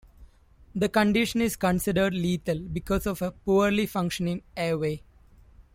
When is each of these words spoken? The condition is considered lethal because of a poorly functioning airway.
The 0.73 0.89
condition 0.89 1.41
is 1.41 1.55
considered 1.55 2.15
lethal 2.15 2.57
because 2.57 3.05
of 3.05 3.21
a 3.21 3.29
poorly 3.29 3.85
functioning 3.85 4.41
airway. 4.57 5.03